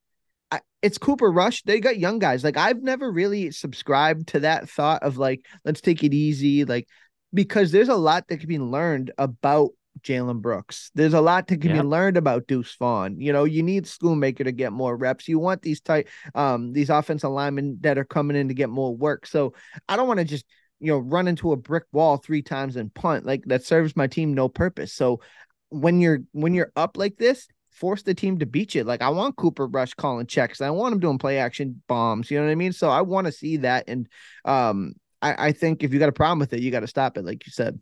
[0.51, 1.63] I, it's Cooper Rush.
[1.63, 2.45] They got young guys.
[2.45, 6.89] Like I've never really subscribed to that thought of like let's take it easy, like
[7.33, 10.91] because there's a lot that can be learned about Jalen Brooks.
[10.95, 13.21] There's a lot that can be learned about Deuce Vaughn.
[13.21, 15.29] You know, you need Schoonmaker to get more reps.
[15.29, 18.95] You want these tight, um, these offensive linemen that are coming in to get more
[18.95, 19.27] work.
[19.27, 19.55] So
[19.89, 20.47] I don't want to just
[20.81, 24.07] you know run into a brick wall three times and punt like that serves my
[24.07, 24.93] team no purpose.
[24.93, 25.21] So
[25.69, 28.85] when you're when you're up like this, force the team to beat you.
[28.85, 30.61] Like I want Cooper Rush calling checks.
[30.61, 32.31] I want him doing play action bombs.
[32.31, 32.73] You know what I mean?
[32.73, 33.85] So I want to see that.
[33.89, 34.09] And
[34.45, 37.17] um, I, I think if you got a problem with it, you got to stop
[37.17, 37.81] it, like you said.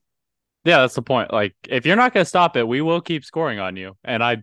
[0.64, 1.33] Yeah, that's the point.
[1.33, 3.96] Like, if you're not going to stop it, we will keep scoring on you.
[4.05, 4.42] And I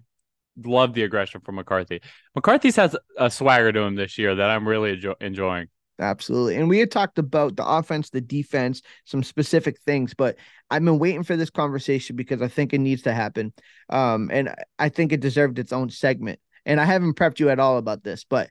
[0.63, 2.01] love the aggression from McCarthy.
[2.36, 5.67] McCarthy's has a swagger to him this year that I'm really enjoy- enjoying.
[5.99, 6.56] Absolutely.
[6.56, 10.38] And we had talked about the offense, the defense, some specific things, but
[10.69, 13.53] I've been waiting for this conversation because I think it needs to happen.
[13.89, 16.39] Um, and I think it deserved its own segment.
[16.65, 18.49] And I haven't prepped you at all about this, but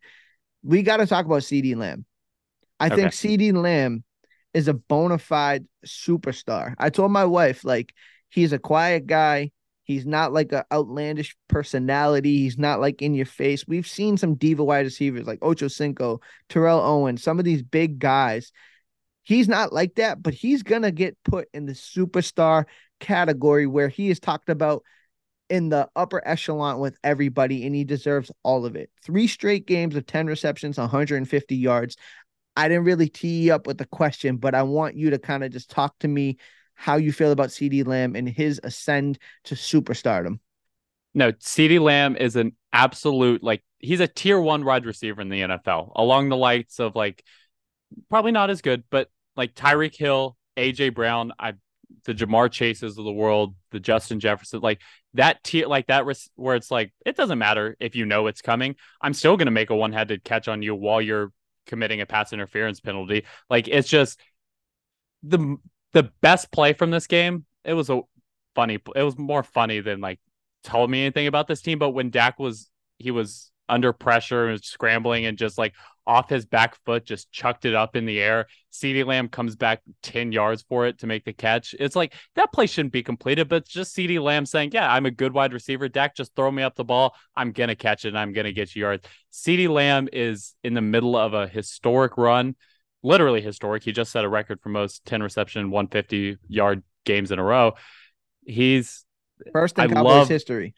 [0.63, 2.05] we got to talk about CeeDee Lamb.
[2.81, 2.97] I okay.
[2.97, 4.03] think CeeDee Lamb
[4.57, 6.75] is a bona fide superstar.
[6.79, 7.93] I told my wife, like,
[8.31, 9.51] he's a quiet guy.
[9.83, 12.39] He's not like an outlandish personality.
[12.39, 13.69] He's not like in your face.
[13.69, 17.99] We've seen some diva wide receivers like Ocho Cinco, Terrell Owens, some of these big
[17.99, 18.51] guys.
[19.25, 22.65] He's not like that, but he's gonna get put in the superstar
[22.99, 24.85] category where he is talked about
[25.51, 28.91] in the upper echelon with everybody, and he deserves all of it.
[29.05, 31.97] Three straight games of 10 receptions, 150 yards.
[32.57, 35.53] I didn't really tee up with the question, but I want you to kind of
[35.53, 36.39] just talk to me
[36.75, 40.39] how you feel about CeeDee Lamb and his ascend to superstardom.
[41.15, 45.41] No, CD Lamb is an absolute like he's a tier one wide receiver in the
[45.41, 47.25] NFL, along the lights of like
[48.11, 51.55] probably not as good, but like Tyreek Hill, AJ Brown, I
[52.05, 54.81] the Ja'Marr Chases of the world, the Justin Jefferson, like
[55.15, 58.77] that tier, like that where it's like it doesn't matter if you know it's coming.
[59.01, 61.33] I'm still gonna make a one handed catch on you while you're
[61.67, 63.25] committing a pass interference penalty.
[63.51, 64.21] Like it's just
[65.23, 65.57] the
[65.93, 67.45] the best play from this game.
[67.65, 68.03] It was a
[68.55, 68.79] funny.
[68.95, 70.21] It was more funny than like
[70.65, 71.79] told me anything about this team.
[71.79, 75.75] But when Dak was he was under pressure and scrambling and just like
[76.07, 78.47] off his back foot, just chucked it up in the air.
[78.73, 81.75] CeeDee Lamb comes back 10 yards for it to make the catch.
[81.81, 85.11] It's like that play shouldn't be completed, but just CeeDee Lamb saying, Yeah, I'm a
[85.11, 85.89] good wide receiver.
[85.89, 87.15] Dak, just throw me up the ball.
[87.35, 89.07] I'm going to catch it and I'm going to get you yards.
[89.33, 92.55] CeeDee Lamb is in the middle of a historic run,
[93.03, 93.83] literally historic.
[93.83, 97.75] He just set a record for most 10 reception, 150 yard games in a row.
[98.45, 99.05] He's
[99.53, 100.75] first in I Cowboys love, history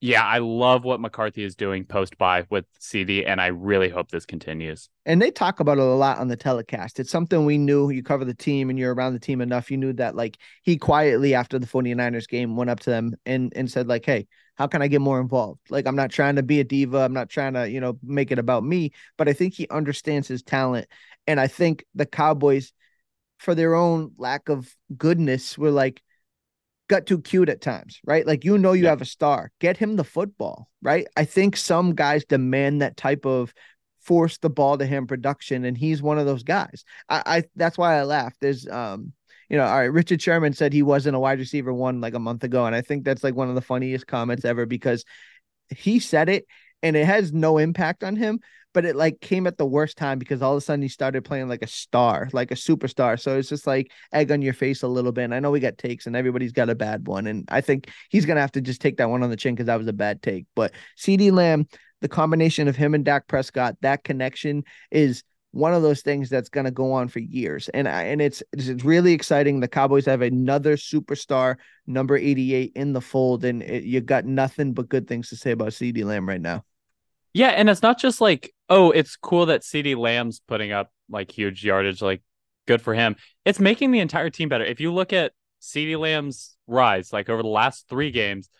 [0.00, 4.10] yeah, I love what McCarthy is doing post by with CeeDee, and I really hope
[4.10, 4.88] this continues.
[5.04, 7.00] And they talk about it a lot on the telecast.
[7.00, 7.90] It's something we knew.
[7.90, 9.72] You cover the team and you're around the team enough.
[9.72, 13.52] You knew that, like, he quietly, after the 49ers game, went up to them and,
[13.56, 15.60] and said, like, hey, how can I get more involved?
[15.68, 16.98] Like, I'm not trying to be a diva.
[16.98, 20.28] I'm not trying to, you know, make it about me, but I think he understands
[20.28, 20.86] his talent.
[21.26, 22.72] And I think the Cowboys,
[23.38, 26.02] for their own lack of goodness, were like,
[26.88, 28.26] got too cute at times, right?
[28.26, 28.90] Like you know you yeah.
[28.90, 29.52] have a star.
[29.60, 31.06] Get him the football, right?
[31.16, 33.52] I think some guys demand that type of
[34.00, 36.84] force the ball to him production, and he's one of those guys.
[37.08, 38.38] I, I that's why I laughed.
[38.40, 39.12] There's um,
[39.48, 42.18] you know, all right, Richard Sherman said he wasn't a wide receiver one like a
[42.18, 45.04] month ago, and I think that's like one of the funniest comments ever because
[45.70, 46.46] he said it
[46.82, 48.40] and it has no impact on him
[48.78, 51.24] but it like came at the worst time because all of a sudden he started
[51.24, 53.18] playing like a star, like a superstar.
[53.18, 55.24] So it's just like egg on your face a little bit.
[55.24, 57.26] And I know we got takes and everybody's got a bad one.
[57.26, 59.66] And I think he's gonna have to just take that one on the chin because
[59.66, 60.46] that was a bad take.
[60.54, 61.66] But CeeDee Lamb,
[62.02, 64.62] the combination of him and Dak Prescott, that connection
[64.92, 67.68] is one of those things that's going to go on for years.
[67.70, 69.58] And I, and it's it's really exciting.
[69.58, 74.72] The Cowboys have another superstar, number 88 in the fold and it, you got nothing
[74.72, 76.62] but good things to say about CeeDee Lamb right now.
[77.38, 81.30] Yeah, and it's not just like, oh, it's cool that CeeDee Lamb's putting up like
[81.30, 82.20] huge yardage, like
[82.66, 83.14] good for him.
[83.44, 84.64] It's making the entire team better.
[84.64, 85.30] If you look at
[85.62, 88.50] CeeDee Lamb's rise, like over the last three games,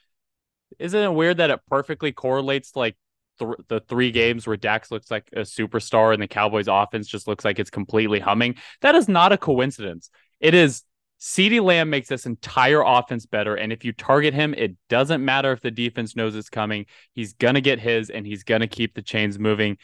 [0.79, 2.97] isn't it weird that it perfectly correlates like
[3.41, 7.27] th- the three games where Dax looks like a superstar and the Cowboys offense just
[7.27, 8.55] looks like it's completely humming.
[8.83, 10.09] That is not a coincidence.
[10.39, 10.85] It is
[11.21, 13.57] CeeDee Lamb makes this entire offense better.
[13.57, 16.87] And if you target him, it doesn't matter if the defense knows it's coming.
[17.13, 19.79] He's going to get his and he's going to keep the chains moving.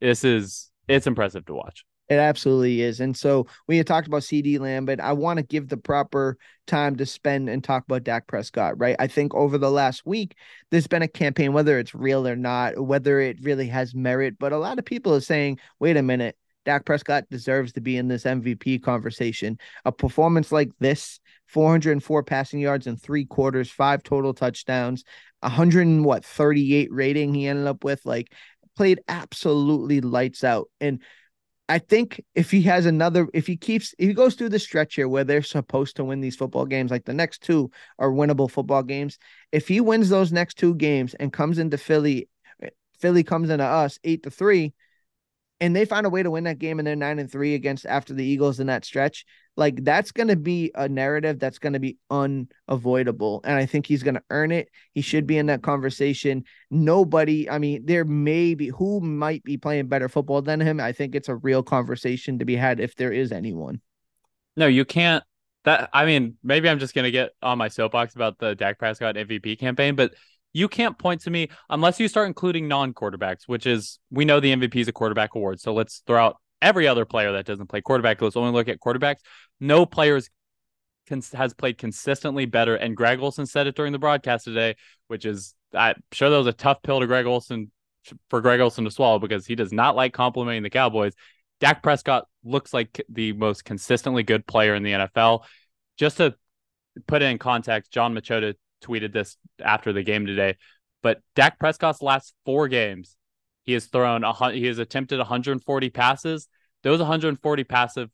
[0.00, 1.84] This is, it's impressive to watch.
[2.08, 3.00] It absolutely is.
[3.00, 6.38] And so we had talked about CeeDee Lamb, but I want to give the proper
[6.68, 8.94] time to spend and talk about Dak Prescott, right?
[9.00, 10.36] I think over the last week,
[10.70, 14.52] there's been a campaign, whether it's real or not, whether it really has merit, but
[14.52, 18.08] a lot of people are saying, wait a minute, Dak Prescott deserves to be in
[18.08, 19.58] this MVP conversation.
[19.84, 25.04] A performance like this, 404 passing yards in three quarters, five total touchdowns,
[25.40, 28.32] 100 and what 38 rating he ended up with, like
[28.76, 30.68] played absolutely lights out.
[30.80, 31.00] And
[31.68, 34.96] I think if he has another, if he keeps, if he goes through the stretch
[34.96, 38.50] here where they're supposed to win these football games, like the next two are winnable
[38.50, 39.18] football games.
[39.52, 42.28] If he wins those next two games and comes into Philly,
[42.98, 44.74] Philly comes into us eight to three,
[45.60, 47.86] and they find a way to win that game and they're nine and three against
[47.86, 49.24] after the Eagles in that stretch,
[49.56, 53.40] like that's going to be a narrative that's going to be unavoidable.
[53.44, 54.68] And I think he's going to earn it.
[54.92, 56.44] He should be in that conversation.
[56.70, 60.78] Nobody, I mean, there may be who might be playing better football than him.
[60.78, 63.80] I think it's a real conversation to be had if there is anyone.
[64.56, 65.24] No, you can't.
[65.64, 68.78] That I mean, maybe I'm just going to get on my soapbox about the Dak
[68.78, 70.14] Prescott MVP campaign, but
[70.56, 74.54] you can't point to me unless you start including non-quarterbacks, which is we know the
[74.54, 75.60] MVP is a quarterback award.
[75.60, 78.22] So let's throw out every other player that doesn't play quarterback.
[78.22, 79.18] Let's only look at quarterbacks.
[79.60, 80.30] No players
[81.34, 82.74] has played consistently better.
[82.74, 84.76] And Greg Olsen said it during the broadcast today,
[85.08, 87.70] which is I'm sure that was a tough pill to Greg Olsen
[88.30, 91.12] for Greg Olsen to swallow because he does not like complimenting the Cowboys.
[91.60, 95.42] Dak Prescott looks like the most consistently good player in the NFL.
[95.98, 96.34] Just to
[97.06, 100.56] put it in context, Jon Machota tweeted this after the game today.
[101.02, 103.16] But Dak Prescott's last four games,
[103.64, 106.48] he has thrown a he has attempted 140 passes.
[106.82, 108.10] Those 140 passive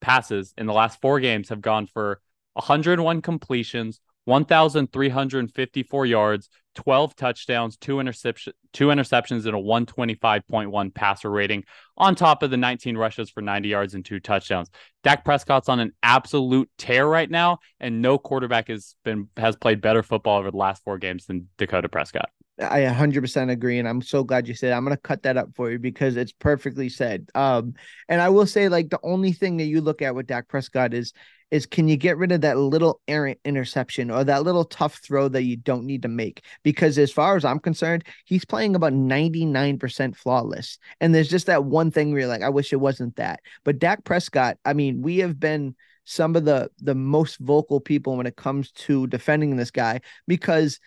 [0.00, 2.20] passes in the last four games have gone for
[2.54, 11.64] 101 completions, 1,354 yards, 12 touchdowns, two interception, two interceptions, and a 125.1 passer rating,
[11.96, 14.68] on top of the 19 rushes for 90 yards and two touchdowns.
[15.02, 19.80] Dak Prescott's on an absolute tear right now, and no quarterback has been has played
[19.80, 22.28] better football over the last four games than Dakota Prescott.
[22.60, 23.78] I 100% agree.
[23.78, 26.16] And I'm so glad you said, I'm going to cut that up for you because
[26.16, 27.28] it's perfectly said.
[27.34, 27.74] Um,
[28.08, 30.92] and I will say, like, the only thing that you look at with Dak Prescott
[30.92, 31.12] is,
[31.50, 35.28] is can you get rid of that little errant interception or that little tough throw
[35.28, 36.44] that you don't need to make?
[36.62, 40.78] Because as far as I'm concerned, he's playing about 99% flawless.
[41.00, 43.40] And there's just that one thing where you're like, I wish it wasn't that.
[43.64, 48.16] But Dak Prescott, I mean, we have been some of the the most vocal people
[48.16, 50.80] when it comes to defending this guy because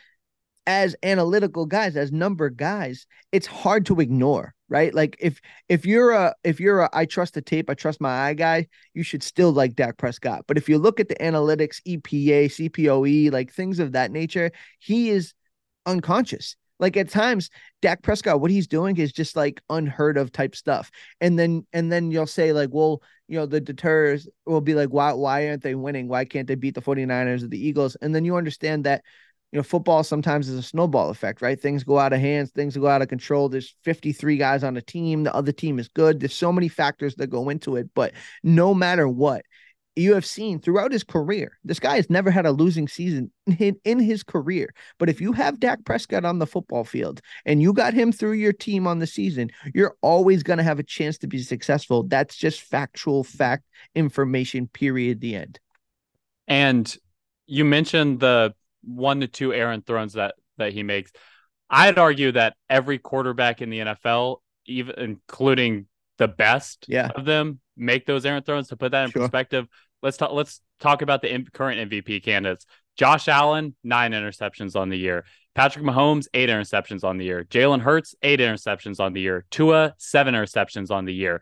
[0.67, 4.95] as analytical guys as number guys it's hard to ignore right?
[4.95, 8.27] Like if if you're a if you're a i trust the tape i trust my
[8.27, 10.45] eye guy you should still like Dak Prescott.
[10.47, 15.09] But if you look at the analytics EPA CPOE like things of that nature he
[15.09, 15.33] is
[15.85, 16.55] unconscious.
[16.79, 17.49] Like at times
[17.81, 20.89] Dak Prescott what he's doing is just like unheard of type stuff.
[21.19, 24.89] And then and then you'll say like well you know the deters will be like
[24.89, 26.07] why why aren't they winning?
[26.07, 27.97] Why can't they beat the 49ers or the Eagles?
[28.01, 29.03] And then you understand that
[29.51, 31.59] you know, football sometimes is a snowball effect, right?
[31.59, 33.49] Things go out of hands, things go out of control.
[33.49, 36.19] There's 53 guys on a team, the other team is good.
[36.19, 39.43] There's so many factors that go into it, but no matter what,
[39.97, 43.75] you have seen throughout his career, this guy has never had a losing season in,
[43.83, 44.73] in his career.
[44.97, 48.33] But if you have Dak Prescott on the football field and you got him through
[48.33, 52.03] your team on the season, you're always going to have a chance to be successful.
[52.03, 55.19] That's just factual fact information, period.
[55.19, 55.59] The end.
[56.47, 56.95] And
[57.47, 61.11] you mentioned the one to two errant throws that that he makes.
[61.69, 67.09] I'd argue that every quarterback in the NFL, even including the best yeah.
[67.15, 68.67] of them, make those errant throws.
[68.67, 69.23] To put that in sure.
[69.23, 69.67] perspective,
[70.03, 70.31] let's talk.
[70.33, 72.65] Let's talk about the current MVP candidates.
[72.97, 75.25] Josh Allen, nine interceptions on the year.
[75.55, 77.45] Patrick Mahomes, eight interceptions on the year.
[77.45, 79.45] Jalen Hurts, eight interceptions on the year.
[79.49, 81.41] Tua, seven interceptions on the year.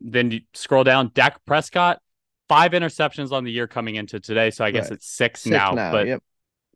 [0.00, 2.00] Then you scroll down, Dak Prescott,
[2.48, 4.50] five interceptions on the year coming into today.
[4.50, 4.92] So I guess right.
[4.92, 6.22] it's six, six now, now, But yep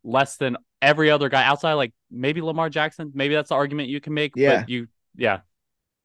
[0.09, 3.11] less than every other guy outside, like maybe Lamar Jackson.
[3.13, 4.33] Maybe that's the argument you can make.
[4.35, 4.61] Yeah.
[4.61, 5.39] But you, yeah.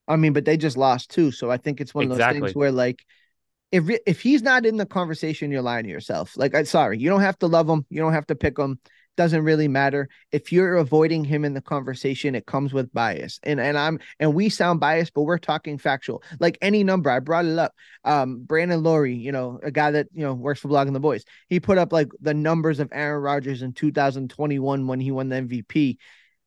[0.06, 1.30] I mean, but they just lost too.
[1.30, 2.40] So I think it's one of those exactly.
[2.40, 3.04] things where, like,
[3.72, 6.36] if if he's not in the conversation, you're lying to yourself.
[6.36, 7.86] Like, I sorry, you don't have to love him.
[7.88, 8.78] You don't have to pick him
[9.16, 10.08] doesn't really matter.
[10.32, 13.40] If you're avoiding him in the conversation it comes with bias.
[13.42, 16.22] And and i'm and we sound biased but we're talking factual.
[16.40, 17.74] Like any number i brought it up.
[18.04, 21.24] Um Brandon Loree you know a guy that you know works for blogging the boys
[21.48, 25.36] he put up like the numbers of aaron rodgers in 2021 when he won the
[25.36, 25.96] mvp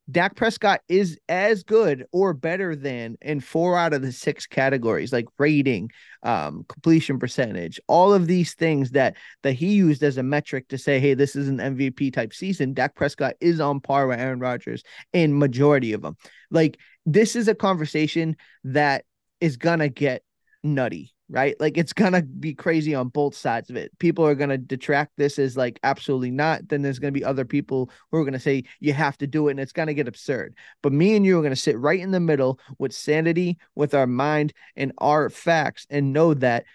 [0.10, 5.12] Dak Prescott is as good or better than in four out of the six categories,
[5.12, 5.92] like rating,
[6.24, 10.78] um, completion percentage, all of these things that that he used as a metric to
[10.78, 12.74] say, hey, this is an MVP type season.
[12.74, 16.16] Dak Prescott is on par with Aaron Rodgers in majority of them.
[16.52, 19.04] Like this is a conversation that
[19.42, 20.24] is gonna get
[20.64, 21.56] nutty right?
[21.60, 23.98] Like it's gonna be crazy on both sides of it.
[24.00, 26.68] People are gonna detract this as like absolutely not.
[26.70, 29.52] Then there's gonna be other people who are gonna say you have to do it,
[29.52, 30.56] and it's gonna get absurd.
[30.82, 34.08] But me and you are gonna sit right in the middle with sanity, with our
[34.08, 36.66] mind and our facts, and know that.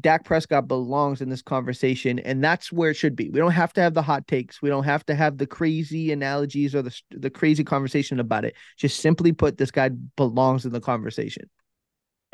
[0.00, 3.30] Dak Prescott belongs in this conversation, and that's where it should be.
[3.30, 4.60] We don't have to have the hot takes.
[4.60, 8.56] We don't have to have the crazy analogies or the the crazy conversation about it.
[8.76, 11.48] Just simply put, this guy belongs in the conversation.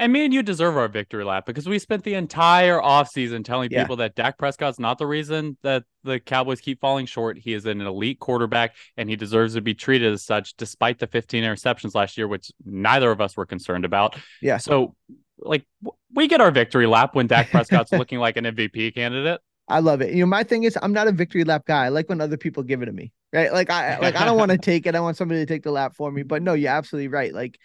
[0.01, 3.71] And me and you deserve our victory lap because we spent the entire offseason telling
[3.71, 3.83] Yeah.
[3.83, 7.39] people that Dak Prescott's not the reason that the Cowboys keep falling short.
[7.39, 11.07] He is an elite quarterback and he deserves to be treated as such, despite the
[11.07, 14.17] 15 interceptions last year, which neither of us were concerned about.
[14.41, 14.57] Yeah.
[14.57, 14.95] So,
[15.39, 19.41] like, w- we get our victory lap when Dak Prescott's looking like an MVP candidate.
[19.69, 20.15] I love it.
[20.15, 21.85] You know, my thing is I'm not a victory lap guy.
[21.85, 23.13] I like when other people give it to me.
[23.35, 23.53] Right.
[23.53, 24.95] Like I like I don't want to take it.
[24.97, 26.23] I want somebody to take the lap for me.
[26.23, 27.33] But no, you're absolutely right.
[27.35, 27.59] Like,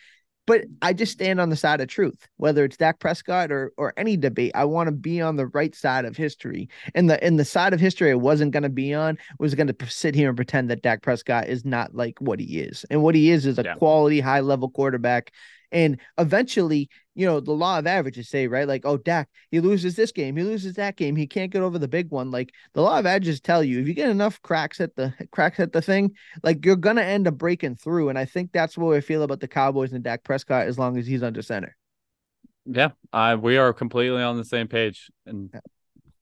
[0.47, 3.93] but I just stand on the side of truth, whether it's Dak Prescott or or
[3.97, 4.51] any debate.
[4.55, 6.69] I want to be on the right side of history.
[6.93, 10.15] And the in the side of history I wasn't gonna be on was gonna sit
[10.15, 12.85] here and pretend that Dak Prescott is not like what he is.
[12.89, 13.75] And what he is is a Yeah.
[13.75, 15.31] quality, high level quarterback.
[15.71, 18.67] And eventually, you know, the law of averages say, right?
[18.67, 21.79] Like, oh, Dak, he loses this game, he loses that game, he can't get over
[21.79, 22.31] the big one.
[22.31, 25.59] Like the law of averages tell you, if you get enough cracks at the cracks
[25.59, 26.11] at the thing,
[26.43, 28.09] like you're gonna end up breaking through.
[28.09, 30.97] And I think that's what I feel about the Cowboys and Dak Prescott as long
[30.97, 31.75] as he's under center.
[32.65, 32.91] Yeah.
[33.13, 35.11] Uh, we are completely on the same page.
[35.25, 35.53] And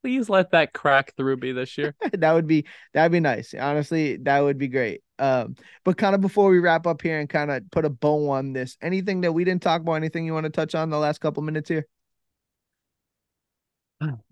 [0.04, 1.96] please let that crack through me this year.
[2.14, 3.54] that would be that'd be nice.
[3.54, 5.02] Honestly, that would be great.
[5.18, 8.30] Um, but kind of before we wrap up here and kind of put a bow
[8.30, 10.98] on this, anything that we didn't talk about, anything you want to touch on the
[10.98, 11.88] last couple minutes here?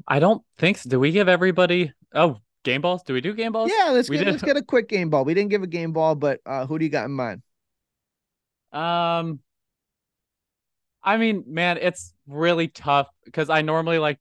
[0.05, 0.89] I don't think so.
[0.89, 3.03] Do we give everybody oh game balls?
[3.03, 3.71] Do we do game balls?
[3.73, 5.23] Yeah, let's we get did- let's get a quick game ball.
[5.23, 7.41] We didn't give a game ball, but uh who do you got in mind?
[8.73, 9.39] Um
[11.03, 14.19] I mean, man, it's really tough because I normally like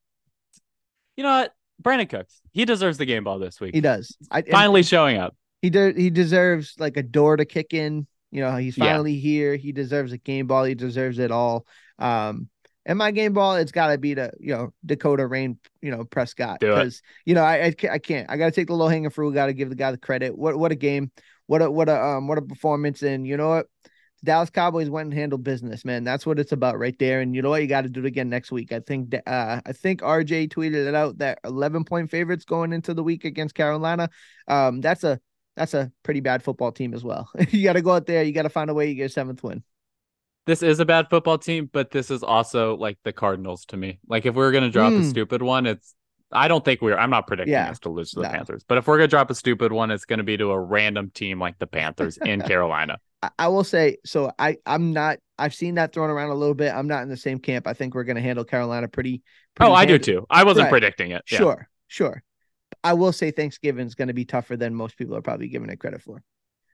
[1.21, 1.53] you know what?
[1.83, 2.41] Brandin Cooks.
[2.53, 3.75] He deserves the game ball this week.
[3.75, 4.17] He does.
[4.31, 5.37] I Finally showing up.
[5.61, 8.07] he de- he deserves like a door to kick in.
[8.31, 8.85] You know, he's Yeah.
[8.87, 9.55] finally here.
[9.57, 10.65] He deserves a game ball.
[10.65, 11.67] He deserves it all.
[11.99, 12.49] Um,
[12.87, 16.05] and my game ball, it's got to be the you know Dakota Rayne, you know
[16.05, 18.31] Prescott, because you know I I can't, I can't.
[18.31, 19.35] I got to take the low hanging fruit.
[19.35, 20.39] Got to give the guy the credit.
[20.39, 21.11] What what a game.
[21.49, 23.03] What a what a um what a performance.
[23.03, 23.67] And you know what,
[24.23, 26.05] Dallas Cowboys went and handled business, man.
[26.05, 27.21] That's what it's about right there.
[27.21, 28.71] And you know what, you got to do it again next week.
[28.73, 32.93] I think uh I think RJ tweeted it out that 11 point favorites going into
[32.95, 34.11] the week against Carolina.
[34.47, 35.21] Um, that's a
[35.57, 37.31] that's a pretty bad football team as well.
[37.51, 38.23] you got to go out there.
[38.23, 38.89] You got to find a way.
[38.89, 39.63] You get a seventh win.
[40.47, 44.01] This is a bad football team, but this is also like the Cardinals to me.
[44.09, 45.11] Like if we are gonna drop a Mm.
[45.11, 45.95] stupid one, it's
[46.33, 47.71] I don't think we're I'm not predicting Yeah.
[47.71, 48.31] us to lose to the No.
[48.31, 48.65] Panthers.
[48.67, 51.39] But if we're gonna drop a stupid one, it's gonna be to a random team
[51.39, 52.99] like the Panthers in Carolina.
[53.39, 54.33] I, will say so.
[54.39, 55.19] I I'm not.
[55.39, 56.73] I've seen that thrown around a little bit.
[56.73, 57.67] I'm not in the same camp.
[57.67, 59.23] I think we're going to handle Carolina pretty.
[59.55, 60.27] pretty Oh, I do too.
[60.31, 60.71] I wasn't Right.
[60.71, 61.23] predicting it.
[61.31, 61.39] Yeah.
[61.39, 62.23] Sure, sure.
[62.83, 65.69] I will say Thanksgiving is going to be tougher than most people are probably giving
[65.71, 66.23] it credit for.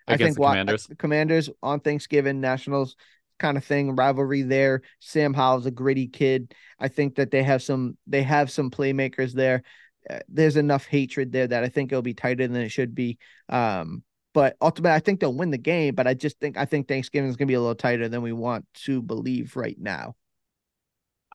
[0.07, 0.89] I think the wa- Commanders.
[0.99, 2.95] Commanders on Thanksgiving, Nationals
[3.41, 4.83] kind of thing, rivalry there.
[5.01, 6.55] Sam Howell's a gritty kid.
[6.79, 9.63] I think that they have some they have some playmakers there.
[10.09, 13.19] Uh, there's enough hatred there that I think it'll be tighter than it should be.
[13.49, 14.05] Um,
[14.37, 15.95] but ultimately, I think they'll win the game.
[15.95, 18.21] But I just think I think Thanksgiving is going to be a little tighter than
[18.21, 20.15] we want to believe right now.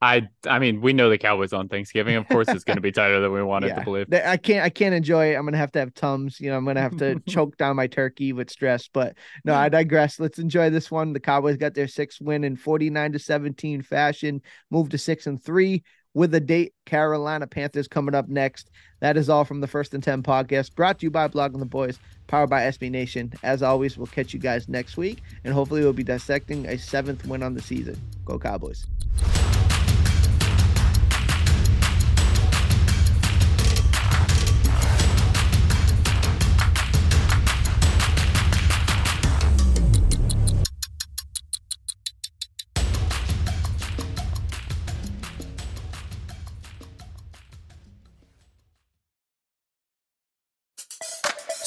[0.04, 2.16] I I mean, we know the Cowboys on Thanksgiving.
[2.16, 4.14] Of course, it's going to be tighter than we wanted to believe.
[4.14, 5.36] I can't I can't enjoy it.
[5.36, 6.40] I'm gonna have to have tums.
[6.40, 8.88] You know, I'm gonna have to choke down my turkey with stress.
[8.88, 10.20] But no, I digress.
[10.20, 11.14] Let's enjoy this one.
[11.14, 15.44] The Cowboys got their sixth win in 49 to 17 fashion, moved to six and
[15.44, 15.82] three
[16.14, 16.74] with a date.
[16.86, 18.70] Carolina Panthers coming up next.
[19.00, 21.66] That is all from the First and Ten podcast, brought to you by Blogging the
[21.66, 23.34] Boys, powered by SB Nation.
[23.44, 27.26] As always, we'll catch you guys next week, and hopefully we'll be dissecting a seventh
[27.26, 28.00] win on the season.
[28.26, 28.86] Go Cowboys.